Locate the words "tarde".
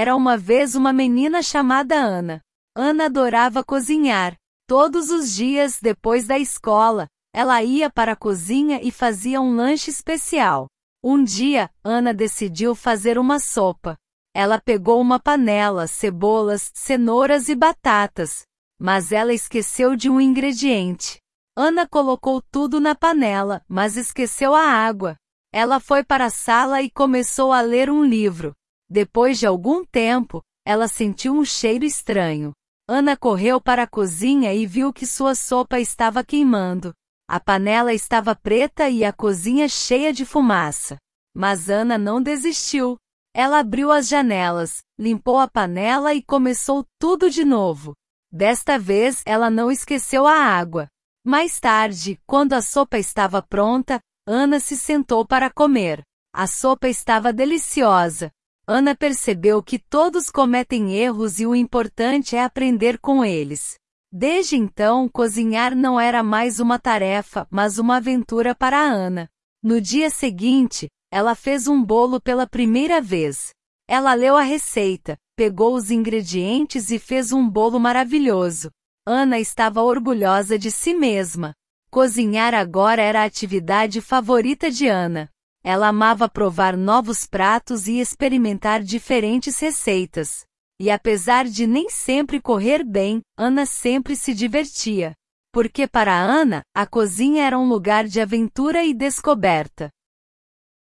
51.60-52.18